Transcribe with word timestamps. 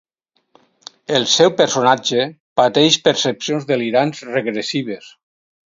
El 1.19 1.27
seu 1.33 1.51
personatge 1.59 2.25
pateix 2.63 2.99
percepcions 3.11 3.71
delirants 3.75 4.25
regressives. 4.33 5.15